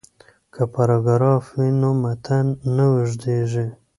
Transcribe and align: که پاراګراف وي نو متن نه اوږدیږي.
که 0.53 0.63
پاراګراف 0.73 1.43
وي 1.57 1.69
نو 1.81 1.89
متن 2.01 2.45
نه 2.75 2.85
اوږدیږي. 2.91 3.65